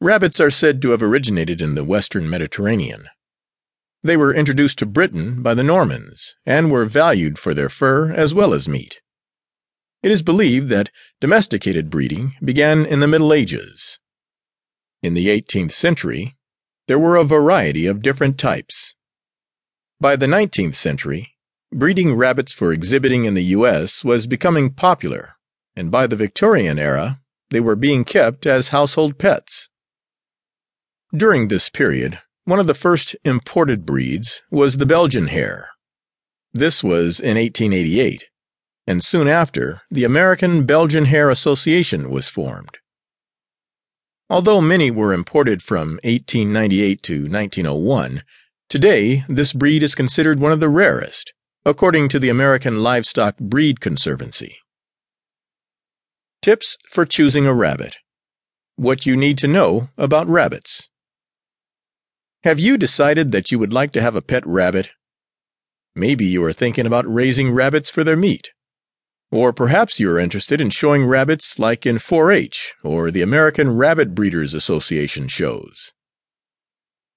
Rabbits 0.00 0.38
are 0.38 0.50
said 0.50 0.80
to 0.82 0.90
have 0.90 1.02
originated 1.02 1.60
in 1.60 1.74
the 1.74 1.82
western 1.82 2.30
Mediterranean. 2.30 3.08
They 4.02 4.16
were 4.16 4.32
introduced 4.32 4.78
to 4.78 4.86
Britain 4.86 5.42
by 5.42 5.54
the 5.54 5.64
Normans 5.64 6.36
and 6.46 6.70
were 6.70 6.84
valued 6.84 7.36
for 7.36 7.52
their 7.52 7.68
fur 7.68 8.12
as 8.12 8.32
well 8.32 8.54
as 8.54 8.68
meat. 8.68 9.00
It 10.00 10.12
is 10.12 10.22
believed 10.22 10.68
that 10.68 10.90
domesticated 11.20 11.90
breeding 11.90 12.34
began 12.44 12.86
in 12.86 13.00
the 13.00 13.08
Middle 13.08 13.32
Ages. 13.32 13.98
In 15.02 15.14
the 15.14 15.26
18th 15.26 15.72
century, 15.72 16.36
there 16.86 16.98
were 16.98 17.16
a 17.16 17.24
variety 17.24 17.86
of 17.86 18.00
different 18.00 18.38
types. 18.38 18.94
By 20.00 20.14
the 20.14 20.26
19th 20.26 20.76
century, 20.76 21.34
breeding 21.72 22.14
rabbits 22.14 22.52
for 22.52 22.72
exhibiting 22.72 23.24
in 23.24 23.34
the 23.34 23.50
U.S. 23.56 24.04
was 24.04 24.28
becoming 24.28 24.70
popular, 24.72 25.34
and 25.74 25.90
by 25.90 26.06
the 26.06 26.14
Victorian 26.14 26.78
era, 26.78 27.20
they 27.50 27.60
were 27.60 27.74
being 27.74 28.04
kept 28.04 28.46
as 28.46 28.68
household 28.68 29.18
pets. 29.18 29.68
During 31.14 31.48
this 31.48 31.68
period, 31.68 32.20
one 32.44 32.60
of 32.60 32.66
the 32.66 32.74
first 32.74 33.16
imported 33.24 33.84
breeds 33.86 34.42
was 34.50 34.76
the 34.76 34.86
Belgian 34.86 35.28
hare. 35.28 35.68
This 36.52 36.82
was 36.82 37.20
in 37.20 37.36
1888 37.36 38.24
and 38.88 39.04
soon 39.04 39.28
after, 39.28 39.82
the 39.90 40.04
American 40.04 40.64
Belgian 40.64 41.04
Hare 41.04 41.28
Association 41.28 42.10
was 42.10 42.30
formed. 42.30 42.78
Although 44.30 44.62
many 44.62 44.90
were 44.90 45.12
imported 45.12 45.62
from 45.62 46.00
1898 46.04 47.02
to 47.02 47.14
1901, 47.30 48.22
today 48.70 49.24
this 49.28 49.52
breed 49.52 49.82
is 49.82 49.94
considered 49.94 50.40
one 50.40 50.52
of 50.52 50.60
the 50.60 50.70
rarest, 50.70 51.34
according 51.66 52.08
to 52.08 52.18
the 52.18 52.30
American 52.30 52.82
Livestock 52.82 53.36
Breed 53.36 53.80
Conservancy. 53.80 54.56
Tips 56.40 56.78
for 56.88 57.04
choosing 57.04 57.46
a 57.46 57.52
rabbit. 57.52 57.98
What 58.76 59.04
you 59.04 59.16
need 59.16 59.36
to 59.38 59.48
know 59.48 59.88
about 59.98 60.28
rabbits. 60.28 60.88
Have 62.44 62.60
you 62.60 62.78
decided 62.78 63.32
that 63.32 63.50
you 63.50 63.58
would 63.58 63.72
like 63.72 63.92
to 63.92 64.00
have 64.00 64.14
a 64.14 64.22
pet 64.22 64.46
rabbit? 64.46 64.90
Maybe 65.96 66.24
you 66.24 66.44
are 66.44 66.52
thinking 66.52 66.86
about 66.86 67.12
raising 67.12 67.50
rabbits 67.50 67.90
for 67.90 68.04
their 68.04 68.16
meat. 68.16 68.50
Or 69.32 69.52
perhaps 69.52 69.98
you 69.98 70.08
are 70.10 70.20
interested 70.20 70.60
in 70.60 70.70
showing 70.70 71.04
rabbits 71.04 71.58
like 71.58 71.84
in 71.84 71.98
4 71.98 72.30
H 72.30 72.74
or 72.84 73.10
the 73.10 73.22
American 73.22 73.76
Rabbit 73.76 74.14
Breeders 74.14 74.54
Association 74.54 75.26
shows. 75.26 75.92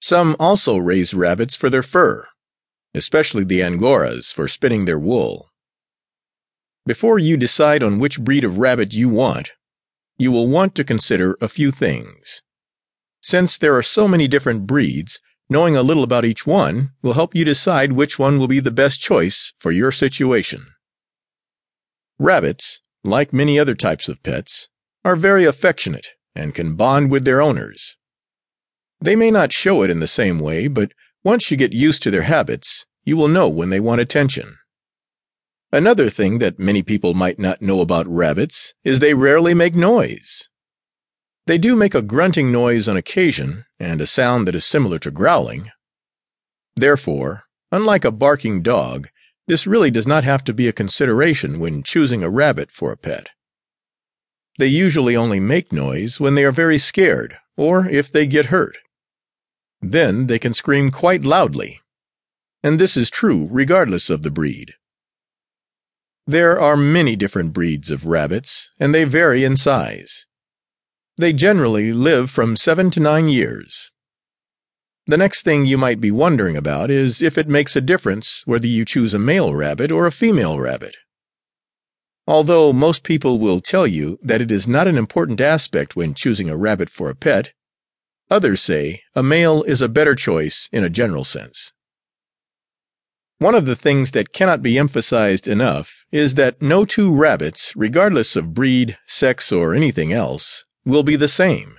Some 0.00 0.36
also 0.38 0.76
raise 0.76 1.12
rabbits 1.12 1.56
for 1.56 1.68
their 1.68 1.82
fur, 1.82 2.28
especially 2.94 3.42
the 3.42 3.60
Angoras 3.60 4.32
for 4.32 4.46
spinning 4.46 4.84
their 4.84 5.00
wool. 5.00 5.50
Before 6.86 7.18
you 7.18 7.36
decide 7.36 7.82
on 7.82 7.98
which 7.98 8.20
breed 8.20 8.44
of 8.44 8.58
rabbit 8.58 8.94
you 8.94 9.08
want, 9.08 9.50
you 10.16 10.30
will 10.30 10.46
want 10.46 10.76
to 10.76 10.84
consider 10.84 11.36
a 11.40 11.48
few 11.48 11.72
things. 11.72 12.42
Since 13.20 13.58
there 13.58 13.76
are 13.76 13.82
so 13.82 14.06
many 14.06 14.28
different 14.28 14.66
breeds, 14.66 15.20
knowing 15.50 15.76
a 15.76 15.82
little 15.82 16.02
about 16.02 16.24
each 16.24 16.46
one 16.46 16.92
will 17.02 17.14
help 17.14 17.34
you 17.34 17.44
decide 17.44 17.92
which 17.92 18.18
one 18.18 18.38
will 18.38 18.48
be 18.48 18.60
the 18.60 18.70
best 18.70 19.00
choice 19.00 19.52
for 19.58 19.72
your 19.72 19.92
situation. 19.92 20.66
Rabbits, 22.18 22.80
like 23.04 23.32
many 23.32 23.58
other 23.58 23.74
types 23.74 24.08
of 24.08 24.22
pets, 24.22 24.68
are 25.04 25.16
very 25.16 25.44
affectionate 25.44 26.08
and 26.34 26.54
can 26.54 26.74
bond 26.74 27.10
with 27.10 27.24
their 27.24 27.40
owners. 27.40 27.96
They 29.00 29.16
may 29.16 29.30
not 29.30 29.52
show 29.52 29.82
it 29.82 29.90
in 29.90 30.00
the 30.00 30.06
same 30.06 30.38
way, 30.38 30.68
but 30.68 30.92
once 31.24 31.50
you 31.50 31.56
get 31.56 31.72
used 31.72 32.02
to 32.02 32.10
their 32.10 32.22
habits, 32.22 32.86
you 33.04 33.16
will 33.16 33.28
know 33.28 33.48
when 33.48 33.70
they 33.70 33.80
want 33.80 34.00
attention. 34.00 34.56
Another 35.72 36.10
thing 36.10 36.38
that 36.38 36.58
many 36.58 36.82
people 36.82 37.14
might 37.14 37.38
not 37.38 37.62
know 37.62 37.80
about 37.80 38.06
rabbits 38.08 38.74
is 38.84 39.00
they 39.00 39.14
rarely 39.14 39.54
make 39.54 39.74
noise. 39.74 40.48
They 41.48 41.56
do 41.56 41.74
make 41.74 41.94
a 41.94 42.02
grunting 42.02 42.52
noise 42.52 42.88
on 42.88 42.98
occasion 42.98 43.64
and 43.80 44.02
a 44.02 44.06
sound 44.06 44.46
that 44.46 44.54
is 44.54 44.66
similar 44.66 44.98
to 44.98 45.10
growling. 45.10 45.70
Therefore, 46.76 47.44
unlike 47.72 48.04
a 48.04 48.10
barking 48.10 48.60
dog, 48.60 49.08
this 49.46 49.66
really 49.66 49.90
does 49.90 50.06
not 50.06 50.24
have 50.24 50.44
to 50.44 50.52
be 50.52 50.68
a 50.68 50.74
consideration 50.74 51.58
when 51.58 51.82
choosing 51.82 52.22
a 52.22 52.28
rabbit 52.28 52.70
for 52.70 52.92
a 52.92 52.98
pet. 52.98 53.30
They 54.58 54.66
usually 54.66 55.16
only 55.16 55.40
make 55.40 55.72
noise 55.72 56.20
when 56.20 56.34
they 56.34 56.44
are 56.44 56.52
very 56.52 56.76
scared 56.76 57.38
or 57.56 57.88
if 57.88 58.12
they 58.12 58.26
get 58.26 58.52
hurt. 58.52 58.76
Then 59.80 60.26
they 60.26 60.38
can 60.38 60.52
scream 60.52 60.90
quite 60.90 61.24
loudly. 61.24 61.80
And 62.62 62.78
this 62.78 62.94
is 62.94 63.08
true 63.08 63.48
regardless 63.50 64.10
of 64.10 64.20
the 64.20 64.30
breed. 64.30 64.74
There 66.26 66.60
are 66.60 66.76
many 66.76 67.16
different 67.16 67.54
breeds 67.54 67.90
of 67.90 68.04
rabbits, 68.04 68.70
and 68.78 68.94
they 68.94 69.04
vary 69.04 69.44
in 69.44 69.56
size. 69.56 70.26
They 71.18 71.32
generally 71.32 71.92
live 71.92 72.30
from 72.30 72.56
seven 72.56 72.92
to 72.92 73.00
nine 73.00 73.28
years. 73.28 73.90
The 75.08 75.16
next 75.16 75.42
thing 75.42 75.66
you 75.66 75.76
might 75.76 76.00
be 76.00 76.12
wondering 76.12 76.56
about 76.56 76.92
is 76.92 77.20
if 77.20 77.36
it 77.36 77.48
makes 77.48 77.74
a 77.74 77.80
difference 77.80 78.42
whether 78.44 78.68
you 78.68 78.84
choose 78.84 79.14
a 79.14 79.18
male 79.18 79.52
rabbit 79.52 79.90
or 79.90 80.06
a 80.06 80.12
female 80.12 80.60
rabbit. 80.60 80.96
Although 82.28 82.72
most 82.72 83.02
people 83.02 83.40
will 83.40 83.58
tell 83.58 83.84
you 83.84 84.20
that 84.22 84.40
it 84.40 84.52
is 84.52 84.68
not 84.68 84.86
an 84.86 84.96
important 84.96 85.40
aspect 85.40 85.96
when 85.96 86.14
choosing 86.14 86.48
a 86.48 86.56
rabbit 86.56 86.88
for 86.88 87.10
a 87.10 87.16
pet, 87.16 87.52
others 88.30 88.62
say 88.62 89.00
a 89.16 89.22
male 89.22 89.64
is 89.64 89.82
a 89.82 89.88
better 89.88 90.14
choice 90.14 90.68
in 90.70 90.84
a 90.84 90.90
general 90.90 91.24
sense. 91.24 91.72
One 93.38 93.56
of 93.56 93.66
the 93.66 93.76
things 93.76 94.12
that 94.12 94.32
cannot 94.32 94.62
be 94.62 94.78
emphasized 94.78 95.48
enough 95.48 96.04
is 96.12 96.34
that 96.34 96.62
no 96.62 96.84
two 96.84 97.12
rabbits, 97.12 97.72
regardless 97.74 98.36
of 98.36 98.54
breed, 98.54 98.98
sex, 99.08 99.50
or 99.50 99.74
anything 99.74 100.12
else, 100.12 100.64
will 100.88 101.02
be 101.02 101.16
the 101.16 101.28
same. 101.28 101.76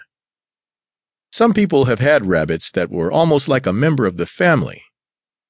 Some 1.31 1.51
people 1.51 1.85
have 1.85 1.99
had 1.99 2.27
rabbits 2.27 2.69
that 2.71 2.91
were 2.91 3.11
almost 3.11 3.47
like 3.47 3.65
a 3.65 3.73
member 3.73 4.05
of 4.05 4.17
the 4.17 4.27
family, 4.27 4.83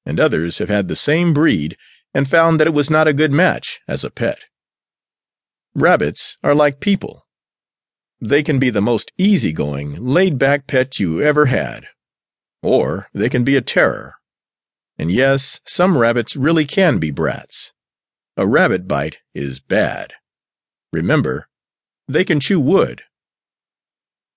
and 0.06 0.18
others 0.18 0.58
have 0.58 0.70
had 0.70 0.88
the 0.88 0.96
same 0.96 1.34
breed 1.34 1.76
and 2.14 2.28
found 2.28 2.58
that 2.58 2.66
it 2.66 2.72
was 2.72 2.88
not 2.88 3.06
a 3.06 3.12
good 3.12 3.30
match 3.30 3.80
as 3.86 4.02
a 4.02 4.10
pet. 4.10 4.38
Rabbits 5.74 6.38
are 6.42 6.54
like 6.54 6.80
people. 6.80 7.26
They 8.18 8.42
can 8.42 8.58
be 8.58 8.70
the 8.70 8.80
most 8.80 9.12
easygoing, 9.18 9.94
laid 9.94 10.38
back 10.38 10.66
pet 10.66 10.98
you 10.98 11.20
ever 11.20 11.46
had, 11.46 11.86
or 12.62 13.08
they 13.12 13.28
can 13.28 13.44
be 13.44 13.56
a 13.56 13.62
terror. 13.62 14.14
And 14.98 15.12
yes, 15.12 15.60
some 15.66 15.98
rabbits 15.98 16.34
really 16.34 16.64
can 16.64 16.98
be 16.98 17.10
brats. 17.10 17.72
A 18.38 18.46
rabbit 18.46 18.88
bite 18.88 19.18
is 19.34 19.60
bad. 19.60 20.14
Remember, 20.94 21.46
they 22.08 22.24
can 22.24 22.40
chew 22.40 22.58
wood 22.58 23.02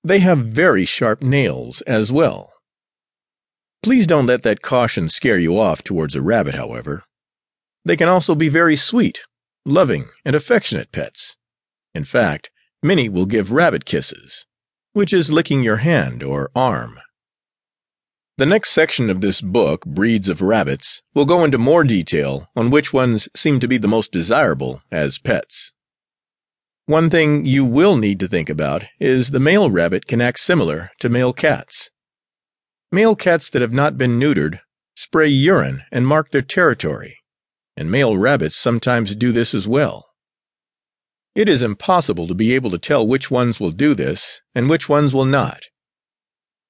they 0.04 0.20
have 0.20 0.40
very 0.40 0.86
sharp 0.86 1.24
nails 1.24 1.82
as 1.84 2.12
well. 2.12 2.52
Please 3.82 4.08
don't 4.08 4.26
let 4.26 4.44
that 4.44 4.62
caution 4.62 5.10
scare 5.10 5.40
you 5.40 5.58
off 5.58 5.84
towards 5.84 6.16
a 6.16 6.22
rabbit, 6.22 6.56
however. 6.56 7.04
They 7.86 7.98
can 7.98 8.10
also 8.10 8.36
be 8.36 8.50
very 8.50 8.76
sweet, 8.76 9.22
loving, 9.66 10.06
and 10.26 10.36
affectionate 10.36 10.92
pets. 10.92 11.36
In 11.94 12.06
fact, 12.06 12.50
many 12.82 13.10
will 13.10 13.26
give 13.26 13.52
rabbit 13.52 13.86
kisses, 13.86 14.46
which 14.94 15.14
is 15.14 15.32
licking 15.32 15.64
your 15.64 15.78
hand 15.78 16.24
or 16.24 16.50
arm. 16.56 17.00
The 18.38 18.46
next 18.46 18.72
section 18.72 19.10
of 19.10 19.22
this 19.22 19.42
book, 19.42 19.86
Breeds 19.86 20.28
of 20.28 20.42
Rabbits, 20.42 21.02
will 21.14 21.26
go 21.26 21.44
into 21.44 21.58
more 21.58 21.84
detail 21.84 22.50
on 22.56 22.72
which 22.72 22.92
ones 22.92 23.30
seem 23.36 23.60
to 23.60 23.68
be 23.68 23.78
the 23.78 23.88
most 23.88 24.12
desirable 24.12 24.82
as 24.92 25.20
pets. 25.20 25.74
One 26.86 27.10
thing 27.10 27.46
you 27.46 27.64
will 27.64 27.96
need 27.96 28.20
to 28.20 28.28
think 28.28 28.50
about 28.50 28.84
is 29.00 29.32
the 29.32 29.40
male 29.40 29.72
rabbit 29.72 30.06
can 30.06 30.20
act 30.20 30.40
similar 30.40 30.90
to 31.00 31.08
male 31.08 31.32
cats. 31.32 31.90
Male 32.92 33.16
cats 33.16 33.50
that 33.52 33.62
have 33.62 33.72
not 33.72 33.98
been 33.98 34.20
neutered 34.20 34.60
spray 34.96 35.28
urine 35.28 35.84
and 35.92 36.06
mark 36.06 36.30
their 36.30 36.42
territory, 36.42 37.18
and 37.76 37.90
male 37.90 38.18
rabbits 38.18 38.56
sometimes 38.56 39.16
do 39.16 39.32
this 39.32 39.54
as 39.54 39.68
well. 39.68 40.06
It 41.36 41.50
is 41.50 41.64
impossible 41.64 42.28
to 42.28 42.36
be 42.36 42.54
able 42.54 42.70
to 42.72 42.78
tell 42.78 43.08
which 43.08 43.32
ones 43.32 43.60
will 43.60 43.72
do 43.72 43.96
this 43.96 44.42
and 44.54 44.70
which 44.70 44.88
ones 44.88 45.14
will 45.14 45.26
not. 45.26 45.62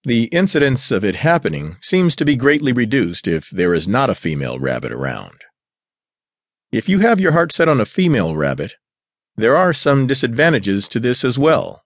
The 0.06 0.26
incidence 0.26 0.92
of 0.92 1.04
it 1.04 1.18
happening 1.18 1.78
seems 1.82 2.16
to 2.18 2.26
be 2.26 2.36
greatly 2.36 2.72
reduced 2.72 3.28
if 3.28 3.50
there 3.50 3.74
is 3.74 3.88
not 3.88 4.10
a 4.10 4.16
female 4.16 4.60
rabbit 4.60 4.92
around. 4.92 5.42
If 6.72 6.88
you 6.88 7.00
have 7.00 7.20
your 7.20 7.34
heart 7.34 7.52
set 7.52 7.70
on 7.70 7.82
a 7.82 7.86
female 7.86 8.36
rabbit, 8.36 8.76
there 9.36 9.56
are 9.56 9.74
some 9.74 10.06
disadvantages 10.06 10.88
to 10.90 11.00
this 11.00 11.24
as 11.24 11.40
well. 11.40 11.84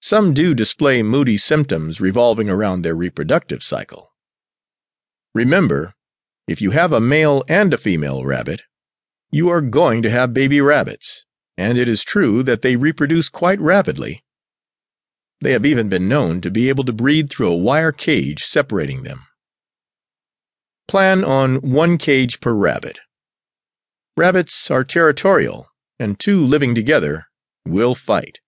Some 0.00 0.32
do 0.32 0.54
display 0.54 1.02
moody 1.02 1.36
symptoms 1.36 2.00
revolving 2.00 2.48
around 2.48 2.82
their 2.82 2.94
reproductive 2.94 3.62
cycle. 3.62 4.08
Remember, 5.34 5.94
if 6.48 6.60
you 6.60 6.70
have 6.70 6.92
a 6.92 7.00
male 7.00 7.44
and 7.48 7.72
a 7.72 7.78
female 7.78 8.24
rabbit, 8.24 8.62
you 9.30 9.48
are 9.48 9.60
going 9.60 10.02
to 10.02 10.10
have 10.10 10.34
baby 10.34 10.60
rabbits, 10.60 11.24
and 11.56 11.78
it 11.78 11.88
is 11.88 12.02
true 12.02 12.42
that 12.42 12.62
they 12.62 12.76
reproduce 12.76 13.28
quite 13.28 13.60
rapidly. 13.60 14.22
They 15.40 15.52
have 15.52 15.66
even 15.66 15.88
been 15.88 16.08
known 16.08 16.40
to 16.40 16.50
be 16.50 16.68
able 16.68 16.84
to 16.84 16.92
breed 16.92 17.30
through 17.30 17.52
a 17.52 17.56
wire 17.56 17.92
cage 17.92 18.44
separating 18.44 19.02
them. 19.02 19.22
Plan 20.88 21.24
on 21.24 21.56
one 21.56 21.98
cage 21.98 22.40
per 22.40 22.52
rabbit. 22.52 22.98
Rabbits 24.16 24.70
are 24.70 24.84
territorial 24.84 25.68
and 26.02 26.18
two 26.18 26.44
living 26.44 26.74
together 26.74 27.26
will 27.64 27.94
fight. 27.94 28.40